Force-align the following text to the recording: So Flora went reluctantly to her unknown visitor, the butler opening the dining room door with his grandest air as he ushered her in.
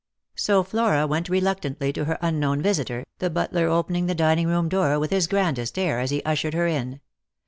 So 0.33 0.63
Flora 0.63 1.05
went 1.05 1.29
reluctantly 1.29 1.93
to 1.93 2.05
her 2.05 2.17
unknown 2.23 2.59
visitor, 2.63 3.05
the 3.19 3.29
butler 3.29 3.67
opening 3.67 4.07
the 4.07 4.15
dining 4.15 4.47
room 4.47 4.67
door 4.67 4.97
with 4.97 5.11
his 5.11 5.27
grandest 5.27 5.77
air 5.77 5.99
as 5.99 6.09
he 6.09 6.23
ushered 6.23 6.55
her 6.55 6.65
in. 6.65 7.01